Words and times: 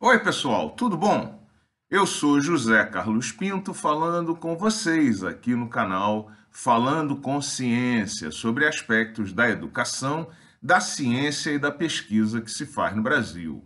Oi, 0.00 0.16
pessoal, 0.20 0.70
tudo 0.70 0.96
bom? 0.96 1.44
Eu 1.90 2.06
sou 2.06 2.40
José 2.40 2.84
Carlos 2.84 3.32
Pinto 3.32 3.74
falando 3.74 4.36
com 4.36 4.56
vocês 4.56 5.24
aqui 5.24 5.56
no 5.56 5.68
canal 5.68 6.30
Falando 6.52 7.16
com 7.16 7.42
Ciência 7.42 8.30
sobre 8.30 8.64
aspectos 8.64 9.32
da 9.32 9.50
educação, 9.50 10.28
da 10.62 10.78
ciência 10.78 11.50
e 11.50 11.58
da 11.58 11.72
pesquisa 11.72 12.40
que 12.40 12.48
se 12.48 12.64
faz 12.64 12.94
no 12.94 13.02
Brasil. 13.02 13.64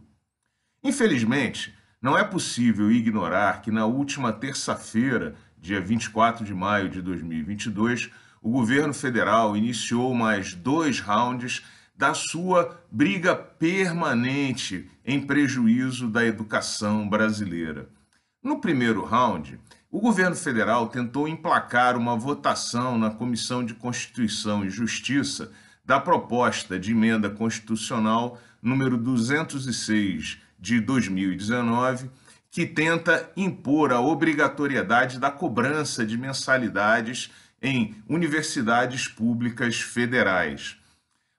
Infelizmente, 0.83 1.75
não 2.01 2.17
é 2.17 2.25
possível 2.25 2.91
ignorar 2.91 3.61
que 3.61 3.71
na 3.71 3.85
última 3.85 4.33
terça-feira, 4.33 5.35
dia 5.59 5.83
24 5.83 6.47
de 6.47 6.55
maio 6.55 6.89
de 6.89 7.03
2022, 7.03 8.11
o 8.41 8.51
governo 8.51 8.95
federal 8.95 9.55
iniciou 9.55 10.15
mais 10.15 10.55
dois 10.55 10.99
rounds 10.99 11.63
da 11.95 12.15
sua 12.15 12.81
briga 12.91 13.35
permanente 13.35 14.91
em 15.05 15.21
prejuízo 15.21 16.09
da 16.09 16.25
educação 16.25 17.09
brasileira. 17.09 17.89
No 18.43 18.61
primeiro 18.61 19.05
round, 19.05 19.59
o 19.91 20.01
governo 20.01 20.35
federal 20.35 20.89
tentou 20.89 21.29
emplacar 21.29 21.97
uma 21.97 22.17
votação 22.17 22.99
na 22.99 23.11
Comissão 23.11 23.65
de 23.65 23.75
Constituição 23.75 24.65
e 24.65 24.71
Justiça 24.71 25.53
da 25.85 26.01
proposta 26.01 26.79
de 26.79 26.93
emenda 26.93 27.29
constitucional 27.29 28.41
número 28.63 28.97
206 28.97 30.39
de 30.59 30.81
2019, 30.81 32.11
que 32.51 32.65
tenta 32.65 33.31
impor 33.37 33.93
a 33.93 34.01
obrigatoriedade 34.01 35.19
da 35.19 35.31
cobrança 35.31 36.07
de 36.07 36.17
mensalidades 36.17 37.31
em 37.61 37.95
universidades 38.09 39.09
públicas 39.09 39.81
federais. 39.81 40.77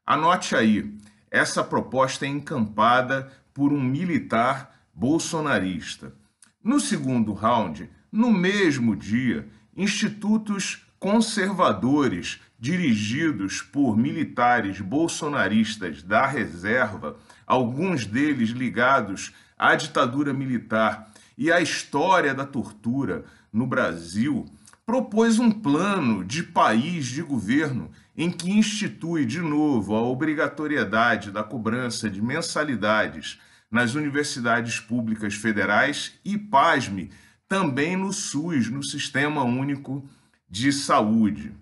Anote 0.05 0.53
aí, 0.53 0.93
essa 1.31 1.63
proposta 1.63 2.25
é 2.25 2.29
encampada 2.29 3.31
por 3.53 3.71
um 3.71 3.81
militar 3.81 4.75
bolsonarista. 4.93 6.13
No 6.61 6.77
segundo 6.77 7.31
round, 7.31 7.89
no 8.11 8.29
mesmo 8.29 8.97
dia, 8.97 9.47
institutos 9.75 10.85
conservadores 10.99 12.41
dirigidos 12.59 13.61
por 13.61 13.97
militares 13.97 14.81
bolsonaristas 14.81 16.03
da 16.03 16.25
reserva, 16.25 17.17
alguns 17.47 18.05
deles 18.05 18.49
ligados 18.49 19.33
à 19.57 19.73
ditadura 19.73 20.33
militar 20.33 21.11
e 21.37 21.49
à 21.49 21.61
história 21.61 22.33
da 22.33 22.45
tortura 22.45 23.23
no 23.53 23.65
Brasil, 23.65 24.45
propôs 24.85 25.39
um 25.39 25.49
plano 25.49 26.23
de 26.23 26.43
país 26.43 27.05
de 27.05 27.21
governo 27.21 27.89
em 28.15 28.29
que 28.29 28.51
institui 28.51 29.25
de 29.25 29.39
novo 29.39 29.95
a 29.95 30.01
obrigatoriedade 30.01 31.31
da 31.31 31.43
cobrança 31.43 32.09
de 32.09 32.21
mensalidades 32.21 33.39
nas 33.71 33.95
universidades 33.95 34.79
públicas 34.79 35.33
federais 35.33 36.19
e, 36.23 36.37
pasme, 36.37 37.09
também 37.47 37.95
no 37.95 38.11
SUS, 38.11 38.69
no 38.69 38.83
Sistema 38.83 39.43
Único 39.43 40.07
de 40.49 40.71
Saúde. 40.71 41.55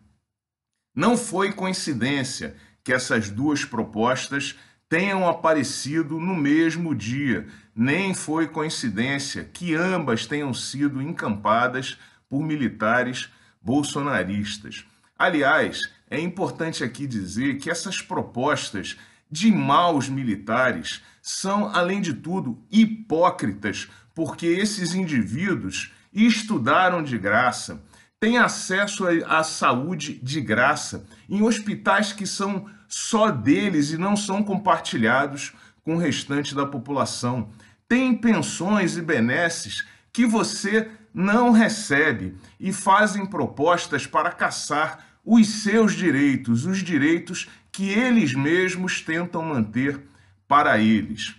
Não 0.94 1.16
foi 1.16 1.53
coincidência 1.53 2.56
que 2.83 2.91
essas 2.91 3.30
duas 3.30 3.63
propostas 3.63 4.58
tenham 4.89 5.25
aparecido 5.25 6.19
no 6.19 6.35
mesmo 6.35 6.94
dia, 6.94 7.47
nem 7.73 8.13
foi 8.13 8.47
coincidência 8.50 9.45
que 9.45 9.73
ambas 9.73 10.25
tenham 10.25 10.53
sido 10.53 11.02
encampadas 11.02 11.97
por 12.31 12.41
militares 12.41 13.29
bolsonaristas. 13.61 14.85
Aliás, 15.19 15.77
é 16.09 16.17
importante 16.17 16.81
aqui 16.81 17.05
dizer 17.05 17.57
que 17.57 17.69
essas 17.69 18.01
propostas 18.01 18.97
de 19.29 19.51
maus 19.51 20.07
militares 20.07 21.01
são, 21.21 21.67
além 21.75 21.99
de 21.99 22.13
tudo, 22.13 22.57
hipócritas, 22.71 23.89
porque 24.15 24.45
esses 24.45 24.95
indivíduos 24.95 25.91
estudaram 26.13 27.03
de 27.03 27.17
graça, 27.17 27.83
têm 28.17 28.38
acesso 28.38 29.05
à 29.27 29.43
saúde 29.43 30.13
de 30.23 30.39
graça, 30.39 31.06
em 31.29 31.41
hospitais 31.41 32.13
que 32.13 32.25
são 32.25 32.66
só 32.88 33.29
deles 33.29 33.91
e 33.91 33.97
não 33.97 34.16
são 34.16 34.41
compartilhados 34.41 35.51
com 35.83 35.95
o 35.95 36.00
restante 36.00 36.56
da 36.56 36.66
população. 36.66 37.50
Têm 37.89 38.16
pensões 38.16 38.95
e 38.95 39.01
benesses 39.01 39.85
que 40.13 40.25
você 40.25 40.89
não 41.13 41.51
recebe 41.51 42.35
e 42.59 42.72
fazem 42.72 43.25
propostas 43.25 44.05
para 44.05 44.31
caçar 44.31 45.05
os 45.25 45.47
seus 45.63 45.94
direitos, 45.94 46.66
os 46.66 46.79
direitos 46.79 47.49
que 47.72 47.89
eles 47.89 48.33
mesmos 48.33 49.01
tentam 49.01 49.41
manter 49.44 50.01
para 50.47 50.79
eles. 50.79 51.35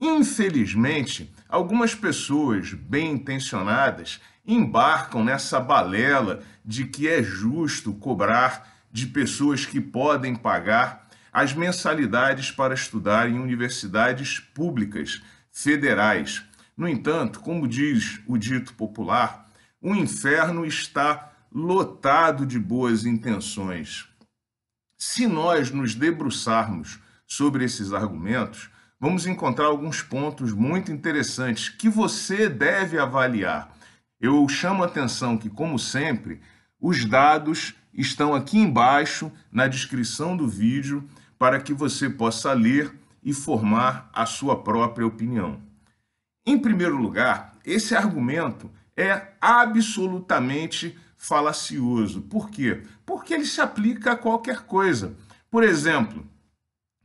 Infelizmente, 0.00 1.32
algumas 1.48 1.94
pessoas 1.94 2.72
bem 2.72 3.12
intencionadas 3.12 4.20
embarcam 4.46 5.24
nessa 5.24 5.58
balela 5.58 6.42
de 6.64 6.84
que 6.84 7.08
é 7.08 7.22
justo 7.22 7.92
cobrar 7.94 8.76
de 8.92 9.06
pessoas 9.06 9.66
que 9.66 9.80
podem 9.80 10.36
pagar 10.36 11.06
as 11.32 11.52
mensalidades 11.52 12.50
para 12.50 12.74
estudar 12.74 13.28
em 13.28 13.38
universidades 13.38 14.38
públicas 14.38 15.22
federais. 15.50 16.42
No 16.76 16.86
entanto, 16.86 17.40
como 17.40 17.66
diz 17.66 18.20
o 18.26 18.36
dito 18.36 18.74
popular, 18.74 19.50
o 19.80 19.94
inferno 19.94 20.66
está 20.66 21.32
lotado 21.50 22.44
de 22.44 22.58
boas 22.58 23.06
intenções. 23.06 24.06
Se 24.98 25.26
nós 25.26 25.70
nos 25.70 25.94
debruçarmos 25.94 26.98
sobre 27.26 27.64
esses 27.64 27.94
argumentos, 27.94 28.68
vamos 29.00 29.26
encontrar 29.26 29.66
alguns 29.66 30.02
pontos 30.02 30.52
muito 30.52 30.92
interessantes 30.92 31.70
que 31.70 31.88
você 31.88 32.48
deve 32.48 32.98
avaliar. 32.98 33.74
Eu 34.20 34.46
chamo 34.48 34.82
a 34.82 34.86
atenção 34.86 35.38
que, 35.38 35.48
como 35.48 35.78
sempre, 35.78 36.40
os 36.78 37.06
dados 37.06 37.74
estão 37.92 38.34
aqui 38.34 38.58
embaixo 38.58 39.32
na 39.50 39.66
descrição 39.66 40.36
do 40.36 40.46
vídeo 40.46 41.08
para 41.38 41.58
que 41.60 41.72
você 41.72 42.10
possa 42.10 42.52
ler 42.52 42.94
e 43.22 43.32
formar 43.32 44.10
a 44.12 44.26
sua 44.26 44.62
própria 44.62 45.06
opinião. 45.06 45.65
Em 46.46 46.56
primeiro 46.56 46.96
lugar, 46.96 47.54
esse 47.64 47.96
argumento 47.96 48.70
é 48.96 49.32
absolutamente 49.40 50.96
falacioso. 51.16 52.22
Por 52.22 52.50
quê? 52.50 52.84
Porque 53.04 53.34
ele 53.34 53.44
se 53.44 53.60
aplica 53.60 54.12
a 54.12 54.16
qualquer 54.16 54.60
coisa. 54.60 55.16
Por 55.50 55.64
exemplo, 55.64 56.24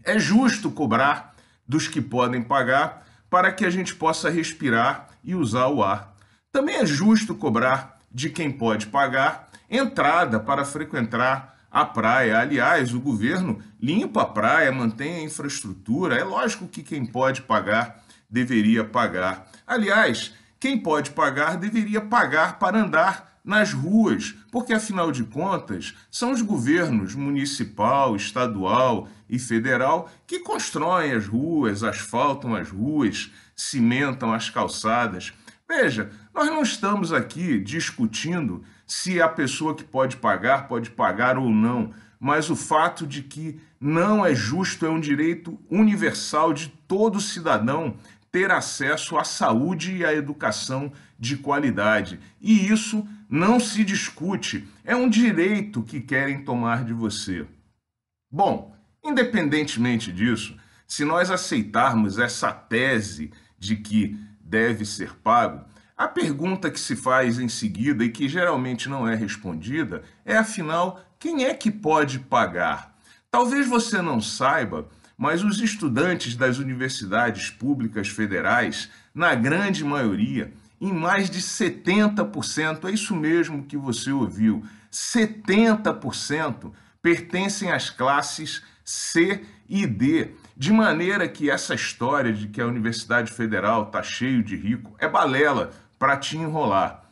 é 0.03 0.19
justo 0.19 0.69
cobrar 0.69 1.35
dos 1.67 1.87
que 1.87 1.99
podem 1.99 2.43
pagar 2.43 3.05
para 3.29 3.51
que 3.51 3.65
a 3.65 3.69
gente 3.69 3.95
possa 3.95 4.29
respirar 4.29 5.09
e 5.23 5.33
usar 5.33 5.67
o 5.67 5.83
ar. 5.83 6.15
Também 6.51 6.75
é 6.75 6.85
justo 6.85 7.33
cobrar 7.33 7.99
de 8.11 8.29
quem 8.29 8.51
pode 8.51 8.87
pagar 8.87 9.49
entrada 9.69 10.39
para 10.39 10.65
frequentar 10.65 11.57
a 11.71 11.85
praia. 11.85 12.37
Aliás, 12.39 12.93
o 12.93 12.99
governo 12.99 13.59
limpa 13.79 14.23
a 14.23 14.25
praia, 14.25 14.71
mantém 14.71 15.15
a 15.15 15.23
infraestrutura. 15.23 16.15
É 16.15 16.23
lógico 16.23 16.67
que 16.67 16.83
quem 16.83 17.05
pode 17.05 17.41
pagar 17.41 18.03
deveria 18.31 18.83
pagar. 18.83 19.51
Aliás, 19.67 20.33
quem 20.59 20.77
pode 20.77 21.11
pagar 21.11 21.57
deveria 21.57 21.99
pagar 21.99 22.57
para 22.57 22.79
andar 22.79 23.31
nas 23.43 23.73
ruas, 23.73 24.35
porque 24.51 24.73
afinal 24.73 25.11
de 25.11 25.23
contas 25.23 25.95
são 26.09 26.31
os 26.31 26.41
governos 26.41 27.15
municipal, 27.15 28.15
estadual 28.15 29.07
e 29.27 29.39
federal 29.39 30.09
que 30.27 30.39
constroem 30.39 31.11
as 31.11 31.25
ruas, 31.25 31.83
asfaltam 31.83 32.55
as 32.55 32.69
ruas, 32.69 33.31
cimentam 33.55 34.31
as 34.31 34.49
calçadas. 34.49 35.33
Veja, 35.67 36.11
nós 36.33 36.47
não 36.47 36.61
estamos 36.61 37.11
aqui 37.11 37.59
discutindo 37.59 38.63
se 38.85 39.21
a 39.21 39.27
pessoa 39.27 39.75
que 39.75 39.83
pode 39.83 40.17
pagar 40.17 40.67
pode 40.67 40.91
pagar 40.91 41.37
ou 41.37 41.49
não, 41.49 41.93
mas 42.19 42.49
o 42.49 42.55
fato 42.55 43.07
de 43.07 43.23
que 43.23 43.59
não 43.79 44.23
é 44.23 44.35
justo, 44.35 44.85
é 44.85 44.89
um 44.89 44.99
direito 44.99 45.57
universal 45.69 46.53
de 46.53 46.67
todo 46.87 47.19
cidadão 47.19 47.95
ter 48.31 48.49
acesso 48.51 49.17
à 49.17 49.23
saúde 49.23 49.97
e 49.97 50.05
à 50.05 50.13
educação 50.13 50.91
de 51.19 51.37
qualidade. 51.37 52.19
E 52.39 52.67
isso 52.71 53.07
não 53.29 53.59
se 53.59 53.83
discute, 53.83 54.67
é 54.83 54.95
um 54.95 55.09
direito 55.09 55.83
que 55.83 56.01
querem 56.01 56.43
tomar 56.43 56.83
de 56.83 56.93
você. 56.93 57.45
Bom, 58.31 58.75
independentemente 59.03 60.11
disso, 60.11 60.55
se 60.87 61.05
nós 61.05 61.29
aceitarmos 61.29 62.19
essa 62.19 62.51
tese 62.51 63.31
de 63.57 63.75
que 63.75 64.17
deve 64.39 64.85
ser 64.85 65.15
pago, 65.15 65.65
a 65.95 66.07
pergunta 66.07 66.71
que 66.71 66.79
se 66.79 66.95
faz 66.95 67.39
em 67.39 67.47
seguida 67.47 68.03
e 68.03 68.09
que 68.09 68.27
geralmente 68.27 68.89
não 68.89 69.07
é 69.07 69.15
respondida 69.15 70.03
é, 70.25 70.35
afinal, 70.35 71.01
quem 71.19 71.45
é 71.45 71.53
que 71.53 71.69
pode 71.69 72.19
pagar? 72.19 72.97
Talvez 73.29 73.67
você 73.67 74.01
não 74.01 74.19
saiba, 74.19 74.89
mas 75.21 75.43
os 75.43 75.61
estudantes 75.61 76.35
das 76.35 76.57
universidades 76.57 77.51
públicas 77.51 78.09
federais, 78.09 78.89
na 79.13 79.35
grande 79.35 79.83
maioria, 79.83 80.51
em 80.81 80.91
mais 80.91 81.29
de 81.29 81.39
70%, 81.39 82.85
é 82.85 82.91
isso 82.91 83.15
mesmo 83.15 83.63
que 83.65 83.77
você 83.77 84.11
ouviu, 84.11 84.65
70% 84.91 86.71
pertencem 87.03 87.71
às 87.71 87.87
classes 87.87 88.63
C 88.83 89.45
e 89.69 89.85
D, 89.85 90.31
de 90.57 90.73
maneira 90.73 91.27
que 91.27 91.51
essa 91.51 91.75
história 91.75 92.33
de 92.33 92.47
que 92.47 92.59
a 92.59 92.65
Universidade 92.65 93.31
Federal 93.31 93.83
está 93.83 94.01
cheio 94.01 94.41
de 94.41 94.55
rico 94.55 94.95
é 94.97 95.07
balela 95.07 95.69
para 95.99 96.17
te 96.17 96.35
enrolar. 96.35 97.03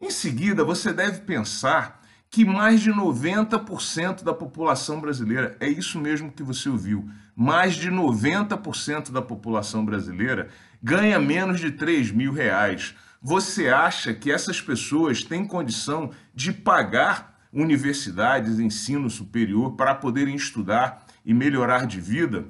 Em 0.00 0.10
seguida, 0.12 0.62
você 0.62 0.92
deve 0.92 1.22
pensar 1.22 2.06
que 2.30 2.44
mais 2.44 2.80
de 2.80 2.92
90% 2.92 4.22
da 4.22 4.34
população 4.34 5.00
brasileira, 5.00 5.56
é 5.60 5.68
isso 5.68 5.98
mesmo 5.98 6.30
que 6.30 6.42
você 6.42 6.68
ouviu, 6.68 7.08
mais 7.34 7.74
de 7.74 7.90
90% 7.90 9.10
da 9.10 9.22
população 9.22 9.84
brasileira 9.84 10.48
ganha 10.82 11.18
menos 11.18 11.60
de 11.60 11.70
3 11.70 12.10
mil 12.10 12.32
reais. 12.32 12.94
Você 13.20 13.68
acha 13.68 14.12
que 14.14 14.30
essas 14.30 14.60
pessoas 14.60 15.22
têm 15.22 15.44
condição 15.44 16.10
de 16.34 16.52
pagar 16.52 17.36
universidades, 17.52 18.60
ensino 18.60 19.08
superior 19.08 19.72
para 19.72 19.94
poderem 19.94 20.36
estudar 20.36 21.04
e 21.24 21.32
melhorar 21.32 21.86
de 21.86 22.00
vida? 22.00 22.46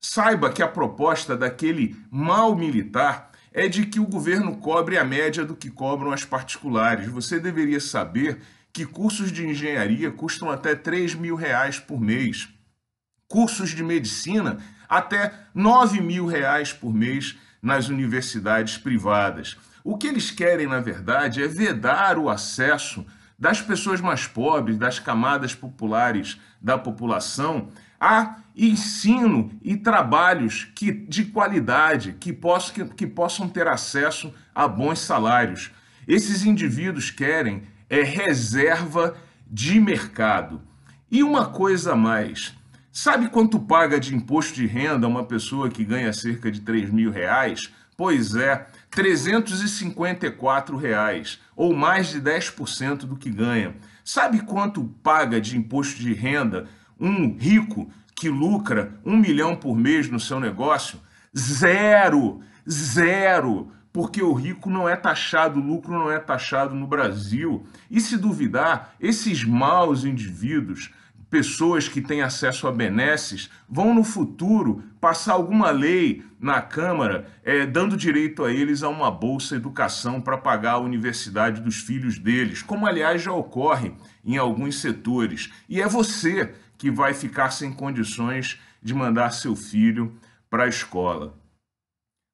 Saiba 0.00 0.50
que 0.50 0.62
a 0.62 0.68
proposta 0.68 1.36
daquele 1.36 1.96
mal 2.10 2.56
militar 2.56 3.30
é 3.52 3.68
de 3.68 3.86
que 3.86 4.00
o 4.00 4.06
governo 4.06 4.56
cobre 4.56 4.96
a 4.96 5.04
média 5.04 5.44
do 5.44 5.56
que 5.56 5.70
cobram 5.70 6.12
as 6.12 6.24
particulares. 6.24 7.08
Você 7.08 7.40
deveria 7.40 7.80
saber 7.80 8.40
que 8.72 8.86
cursos 8.86 9.32
de 9.32 9.46
engenharia 9.46 10.10
custam 10.10 10.50
até 10.50 10.74
3 10.74 11.14
mil 11.14 11.34
reais 11.34 11.78
por 11.78 12.00
mês. 12.00 12.48
Cursos 13.26 13.70
de 13.70 13.82
medicina, 13.82 14.58
até 14.88 15.32
9 15.54 16.00
mil 16.00 16.26
reais 16.26 16.72
por 16.72 16.92
mês 16.94 17.36
nas 17.60 17.88
universidades 17.88 18.78
privadas. 18.78 19.56
O 19.84 19.96
que 19.96 20.06
eles 20.06 20.30
querem, 20.30 20.66
na 20.66 20.80
verdade, 20.80 21.42
é 21.42 21.48
vedar 21.48 22.18
o 22.18 22.28
acesso 22.28 23.04
das 23.38 23.60
pessoas 23.62 24.00
mais 24.00 24.26
pobres, 24.26 24.76
das 24.76 24.98
camadas 24.98 25.54
populares 25.54 26.40
da 26.60 26.76
população, 26.76 27.68
a 28.00 28.36
ensino 28.56 29.52
e 29.62 29.76
trabalhos 29.76 30.64
que, 30.74 30.90
de 30.92 31.26
qualidade 31.26 32.16
que, 32.18 32.32
que, 32.32 32.84
que 32.96 33.06
possam 33.06 33.48
ter 33.48 33.68
acesso 33.68 34.32
a 34.54 34.66
bons 34.66 34.98
salários. 34.98 35.70
Esses 36.06 36.44
indivíduos 36.44 37.10
querem 37.10 37.62
é 37.88 38.02
reserva 38.02 39.16
de 39.46 39.80
mercado. 39.80 40.60
E 41.10 41.22
uma 41.22 41.46
coisa 41.46 41.92
a 41.92 41.96
mais, 41.96 42.54
sabe 42.92 43.28
quanto 43.28 43.58
paga 43.58 43.98
de 43.98 44.14
imposto 44.14 44.54
de 44.54 44.66
renda 44.66 45.08
uma 45.08 45.24
pessoa 45.24 45.70
que 45.70 45.84
ganha 45.84 46.12
cerca 46.12 46.50
de 46.50 46.60
3 46.60 46.90
mil 46.90 47.10
reais? 47.10 47.72
Pois 47.96 48.34
é, 48.34 48.66
354 48.90 50.76
reais, 50.76 51.40
ou 51.56 51.74
mais 51.74 52.08
de 52.08 52.20
10% 52.20 52.98
do 52.98 53.16
que 53.16 53.30
ganha. 53.30 53.74
Sabe 54.04 54.40
quanto 54.40 54.84
paga 55.02 55.40
de 55.40 55.56
imposto 55.56 56.00
de 56.00 56.12
renda 56.12 56.68
um 57.00 57.36
rico 57.36 57.90
que 58.14 58.28
lucra 58.28 58.92
um 59.04 59.16
milhão 59.16 59.56
por 59.56 59.76
mês 59.76 60.08
no 60.08 60.20
seu 60.20 60.38
negócio? 60.38 61.00
Zero! 61.36 62.40
Zero! 62.68 63.72
Porque 63.92 64.22
o 64.22 64.32
rico 64.32 64.70
não 64.70 64.88
é 64.88 64.94
taxado, 64.94 65.60
o 65.60 65.62
lucro 65.62 65.92
não 65.92 66.10
é 66.10 66.18
taxado 66.18 66.74
no 66.74 66.86
Brasil. 66.86 67.66
E 67.90 68.00
se 68.00 68.16
duvidar, 68.16 68.94
esses 69.00 69.44
maus 69.44 70.04
indivíduos, 70.04 70.90
pessoas 71.30 71.88
que 71.88 72.00
têm 72.00 72.22
acesso 72.22 72.66
a 72.66 72.72
benesses, 72.72 73.50
vão 73.68 73.94
no 73.94 74.04
futuro 74.04 74.82
passar 75.00 75.34
alguma 75.34 75.70
lei 75.70 76.24
na 76.40 76.62
Câmara 76.62 77.26
é, 77.42 77.66
dando 77.66 77.96
direito 77.96 78.44
a 78.44 78.52
eles 78.52 78.82
a 78.82 78.88
uma 78.88 79.10
bolsa 79.10 79.56
educação 79.56 80.20
para 80.20 80.38
pagar 80.38 80.72
a 80.72 80.78
universidade 80.78 81.60
dos 81.60 81.76
filhos 81.76 82.18
deles, 82.18 82.62
como 82.62 82.86
aliás 82.86 83.22
já 83.22 83.32
ocorre 83.32 83.92
em 84.24 84.36
alguns 84.36 84.80
setores. 84.80 85.50
E 85.68 85.80
é 85.80 85.88
você 85.88 86.54
que 86.76 86.90
vai 86.90 87.12
ficar 87.12 87.50
sem 87.50 87.72
condições 87.72 88.58
de 88.82 88.94
mandar 88.94 89.30
seu 89.30 89.56
filho 89.56 90.16
para 90.48 90.64
a 90.64 90.68
escola. 90.68 91.34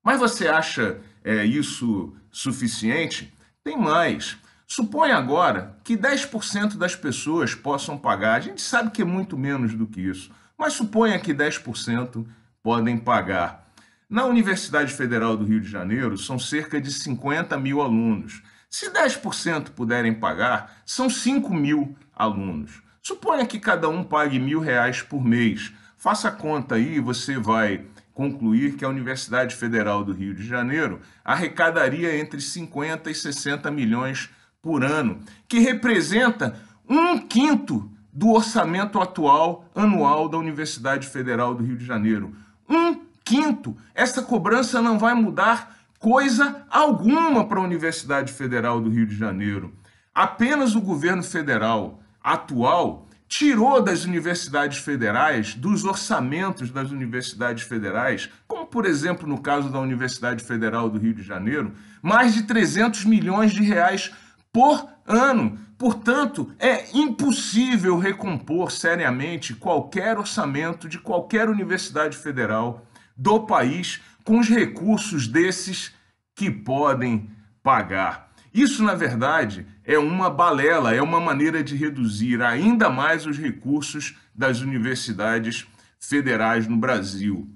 Mas 0.04 0.20
você 0.20 0.46
acha 0.46 1.00
é, 1.24 1.46
isso 1.46 2.14
suficiente? 2.30 3.32
Tem 3.64 3.76
mais. 3.78 4.36
Supõe 4.66 5.10
agora 5.10 5.78
que 5.82 5.96
10% 5.96 6.76
das 6.76 6.94
pessoas 6.94 7.54
possam 7.54 7.96
pagar. 7.96 8.34
A 8.34 8.40
gente 8.40 8.60
sabe 8.60 8.90
que 8.90 9.00
é 9.00 9.04
muito 9.04 9.38
menos 9.38 9.74
do 9.74 9.86
que 9.86 10.02
isso, 10.02 10.30
mas 10.58 10.74
suponha 10.74 11.18
que 11.18 11.32
10% 11.32 12.26
podem 12.62 12.98
pagar. 12.98 13.64
Na 14.08 14.26
Universidade 14.26 14.92
Federal 14.92 15.36
do 15.36 15.44
Rio 15.46 15.60
de 15.60 15.68
Janeiro, 15.68 16.18
são 16.18 16.38
cerca 16.38 16.78
de 16.78 16.92
50 16.92 17.58
mil 17.58 17.80
alunos. 17.80 18.42
Se 18.68 18.90
10% 18.90 19.70
puderem 19.70 20.12
pagar, 20.12 20.82
são 20.84 21.08
5 21.08 21.54
mil 21.54 21.96
alunos. 22.14 22.82
Suponha 23.02 23.46
que 23.46 23.58
cada 23.58 23.88
um 23.88 24.04
pague 24.04 24.38
mil 24.38 24.60
reais 24.60 25.00
por 25.00 25.24
mês. 25.24 25.72
Faça 25.96 26.28
a 26.28 26.32
conta 26.32 26.74
aí, 26.74 27.00
você 27.00 27.38
vai 27.38 27.86
concluir 28.14 28.76
que 28.76 28.84
a 28.84 28.88
Universidade 28.88 29.56
Federal 29.56 30.04
do 30.04 30.12
Rio 30.12 30.32
de 30.32 30.46
Janeiro 30.46 31.00
arrecadaria 31.24 32.16
entre 32.16 32.40
50 32.40 33.10
e 33.10 33.14
60 33.14 33.70
milhões 33.72 34.30
por 34.62 34.84
ano, 34.84 35.18
que 35.48 35.58
representa 35.58 36.56
um 36.88 37.18
quinto 37.18 37.90
do 38.12 38.30
orçamento 38.30 39.00
atual 39.00 39.68
anual 39.74 40.28
da 40.28 40.38
Universidade 40.38 41.08
Federal 41.08 41.54
do 41.54 41.64
Rio 41.64 41.76
de 41.76 41.84
Janeiro. 41.84 42.34
Um 42.68 43.00
quinto. 43.24 43.76
Essa 43.94 44.22
cobrança 44.22 44.80
não 44.80 44.98
vai 44.98 45.14
mudar 45.14 45.76
coisa 45.98 46.64
alguma 46.70 47.46
para 47.46 47.58
a 47.58 47.64
Universidade 47.64 48.32
Federal 48.32 48.80
do 48.80 48.90
Rio 48.90 49.06
de 49.06 49.16
Janeiro. 49.16 49.74
Apenas 50.14 50.76
o 50.76 50.80
governo 50.80 51.24
federal 51.24 52.00
atual 52.22 53.03
tirou 53.28 53.82
das 53.82 54.04
universidades 54.04 54.78
federais, 54.78 55.54
dos 55.54 55.84
orçamentos 55.84 56.70
das 56.70 56.90
universidades 56.90 57.64
federais, 57.64 58.28
como 58.46 58.66
por 58.66 58.86
exemplo 58.86 59.26
no 59.26 59.40
caso 59.40 59.70
da 59.70 59.80
Universidade 59.80 60.44
Federal 60.44 60.88
do 60.88 60.98
Rio 60.98 61.14
de 61.14 61.22
Janeiro, 61.22 61.72
mais 62.02 62.34
de 62.34 62.42
300 62.42 63.04
milhões 63.04 63.52
de 63.52 63.62
reais 63.62 64.12
por 64.52 64.88
ano. 65.06 65.58
Portanto, 65.76 66.52
é 66.58 66.96
impossível 66.96 67.98
recompor 67.98 68.70
seriamente 68.70 69.54
qualquer 69.54 70.16
orçamento 70.16 70.88
de 70.88 70.98
qualquer 70.98 71.48
universidade 71.48 72.16
federal 72.16 72.86
do 73.16 73.40
país 73.40 74.00
com 74.22 74.38
os 74.38 74.48
recursos 74.48 75.26
desses 75.26 75.92
que 76.34 76.50
podem 76.50 77.30
pagar. 77.62 78.23
Isso, 78.54 78.84
na 78.84 78.94
verdade, 78.94 79.66
é 79.84 79.98
uma 79.98 80.30
balela, 80.30 80.94
é 80.94 81.02
uma 81.02 81.18
maneira 81.18 81.60
de 81.64 81.74
reduzir 81.74 82.40
ainda 82.40 82.88
mais 82.88 83.26
os 83.26 83.36
recursos 83.36 84.16
das 84.32 84.60
universidades 84.60 85.66
federais 85.98 86.68
no 86.68 86.76
Brasil. 86.76 87.50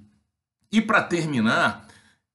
E 0.72 0.80
para 0.80 1.00
terminar, 1.00 1.86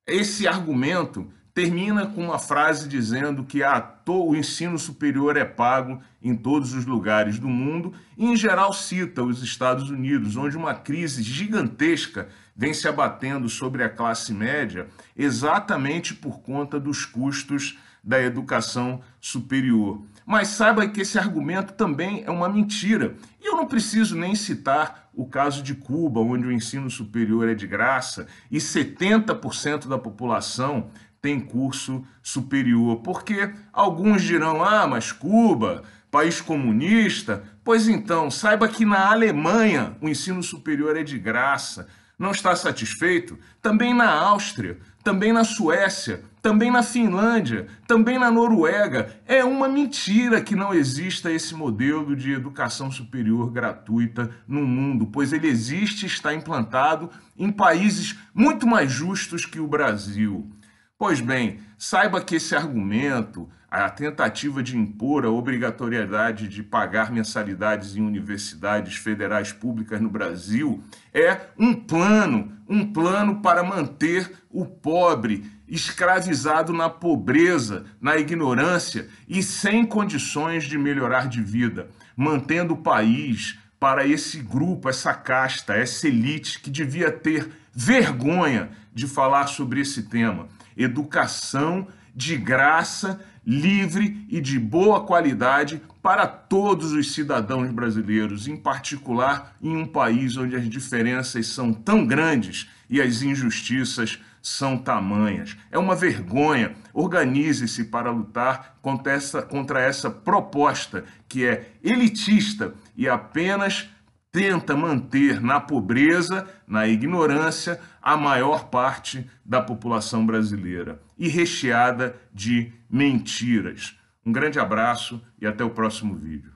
esse 0.07 0.47
argumento 0.47 1.29
termina 1.53 2.07
com 2.07 2.23
uma 2.23 2.39
frase 2.39 2.87
dizendo 2.87 3.43
que 3.43 3.61
ah, 3.61 3.95
o 4.07 4.33
ensino 4.33 4.79
superior 4.79 5.35
é 5.35 5.43
pago 5.43 6.01
em 6.21 6.33
todos 6.33 6.73
os 6.73 6.85
lugares 6.85 7.37
do 7.37 7.49
mundo, 7.49 7.93
e 8.17 8.25
em 8.25 8.35
geral 8.35 8.71
cita 8.71 9.21
os 9.21 9.43
Estados 9.43 9.89
Unidos, 9.89 10.37
onde 10.37 10.55
uma 10.55 10.73
crise 10.73 11.21
gigantesca 11.21 12.29
vem 12.55 12.73
se 12.73 12.87
abatendo 12.87 13.49
sobre 13.49 13.83
a 13.83 13.89
classe 13.89 14.33
média 14.33 14.87
exatamente 15.17 16.15
por 16.15 16.39
conta 16.39 16.79
dos 16.79 17.05
custos 17.05 17.77
da 18.03 18.21
educação 18.21 19.01
superior. 19.21 20.03
Mas 20.25 20.49
saiba 20.49 20.87
que 20.87 21.01
esse 21.01 21.17
argumento 21.17 21.73
também 21.73 22.23
é 22.25 22.31
uma 22.31 22.49
mentira. 22.49 23.15
E 23.41 23.47
eu 23.47 23.55
não 23.55 23.65
preciso 23.65 24.15
nem 24.15 24.35
citar 24.35 25.09
o 25.13 25.25
caso 25.25 25.61
de 25.61 25.75
Cuba, 25.75 26.19
onde 26.19 26.47
o 26.47 26.51
ensino 26.51 26.89
superior 26.89 27.47
é 27.47 27.53
de 27.53 27.67
graça 27.67 28.27
e 28.49 28.57
70% 28.57 29.87
da 29.87 29.97
população 29.97 30.89
tem 31.21 31.39
curso 31.39 32.05
superior. 32.21 32.97
Porque 32.97 33.53
alguns 33.71 34.21
dirão: 34.23 34.63
ah, 34.63 34.87
mas 34.87 35.11
Cuba, 35.11 35.83
país 36.11 36.41
comunista. 36.41 37.43
Pois 37.63 37.87
então, 37.87 38.29
saiba 38.29 38.67
que 38.67 38.85
na 38.85 39.09
Alemanha 39.09 39.95
o 40.01 40.09
ensino 40.09 40.43
superior 40.43 40.97
é 40.97 41.03
de 41.03 41.17
graça. 41.17 41.87
Não 42.19 42.31
está 42.31 42.55
satisfeito? 42.55 43.37
Também 43.61 43.93
na 43.93 44.11
Áustria, 44.11 44.77
também 45.03 45.33
na 45.33 45.43
Suécia, 45.43 46.23
também 46.41 46.71
na 46.71 46.81
Finlândia, 46.81 47.67
também 47.85 48.17
na 48.17 48.31
Noruega. 48.31 49.13
É 49.25 49.43
uma 49.43 49.67
mentira 49.67 50.41
que 50.41 50.55
não 50.55 50.73
exista 50.73 51.31
esse 51.31 51.53
modelo 51.53 52.15
de 52.15 52.31
educação 52.31 52.89
superior 52.89 53.51
gratuita 53.51 54.31
no 54.47 54.65
mundo, 54.65 55.05
pois 55.07 55.33
ele 55.33 55.47
existe 55.47 56.03
e 56.03 56.07
está 56.07 56.33
implantado 56.33 57.09
em 57.37 57.51
países 57.51 58.17
muito 58.33 58.65
mais 58.65 58.91
justos 58.91 59.45
que 59.45 59.59
o 59.59 59.67
Brasil. 59.67 60.49
Pois 60.97 61.19
bem, 61.19 61.59
saiba 61.77 62.21
que 62.21 62.35
esse 62.35 62.55
argumento, 62.55 63.49
a 63.81 63.89
tentativa 63.89 64.61
de 64.61 64.77
impor 64.77 65.25
a 65.25 65.31
obrigatoriedade 65.31 66.47
de 66.47 66.61
pagar 66.61 67.11
mensalidades 67.11 67.95
em 67.95 68.01
universidades 68.01 68.97
federais 68.97 69.51
públicas 69.51 69.99
no 69.99 70.11
Brasil, 70.11 70.83
é 71.11 71.47
um 71.57 71.73
plano, 71.73 72.55
um 72.69 72.85
plano 72.93 73.41
para 73.41 73.63
manter 73.63 74.31
o 74.51 74.63
pobre 74.63 75.51
escravizado 75.67 76.71
na 76.71 76.87
pobreza, 76.87 77.85
na 77.99 78.15
ignorância 78.15 79.09
e 79.27 79.41
sem 79.41 79.83
condições 79.83 80.65
de 80.65 80.77
melhorar 80.77 81.27
de 81.27 81.41
vida, 81.41 81.89
mantendo 82.15 82.75
o 82.75 82.83
país 82.83 83.57
para 83.79 84.05
esse 84.05 84.37
grupo, 84.37 84.87
essa 84.87 85.15
casta, 85.15 85.73
essa 85.73 86.07
elite 86.07 86.59
que 86.59 86.69
devia 86.69 87.11
ter 87.11 87.49
vergonha 87.73 88.69
de 88.93 89.07
falar 89.07 89.47
sobre 89.47 89.81
esse 89.81 90.03
tema. 90.03 90.47
Educação 90.77 91.87
de 92.15 92.37
graça, 92.37 93.19
livre 93.45 94.25
e 94.29 94.39
de 94.39 94.57
boa 94.59 95.01
qualidade 95.01 95.81
para 96.01 96.27
todos 96.27 96.91
os 96.91 97.13
cidadãos 97.13 97.71
brasileiros, 97.71 98.47
em 98.47 98.57
particular 98.57 99.55
em 99.61 99.75
um 99.75 99.85
país 99.85 100.37
onde 100.37 100.55
as 100.55 100.69
diferenças 100.69 101.47
são 101.47 101.73
tão 101.73 102.05
grandes 102.05 102.69
e 102.89 103.01
as 103.01 103.21
injustiças 103.21 104.19
são 104.41 104.77
tamanhas. 104.77 105.55
É 105.71 105.79
uma 105.79 105.95
vergonha. 105.95 106.75
Organize-se 106.93 107.85
para 107.85 108.11
lutar 108.11 108.77
contra 108.81 109.13
essa, 109.13 109.41
contra 109.41 109.81
essa 109.81 110.11
proposta 110.11 111.05
que 111.29 111.45
é 111.45 111.71
elitista 111.81 112.73
e 112.95 113.07
apenas 113.07 113.89
tenta 114.33 114.75
manter 114.75 115.39
na 115.39 115.59
pobreza, 115.59 116.47
na 116.67 116.87
ignorância, 116.87 117.79
a 118.01 118.17
maior 118.17 118.65
parte 118.65 119.29
da 119.45 119.61
população 119.61 120.25
brasileira 120.25 120.99
e 121.19 121.29
recheada 121.29 122.15
de 122.33 122.73
mentiras. 122.89 123.95
Um 124.25 124.31
grande 124.31 124.59
abraço 124.59 125.21
e 125.39 125.45
até 125.45 125.63
o 125.63 125.69
próximo 125.69 126.15
vídeo. 126.15 126.52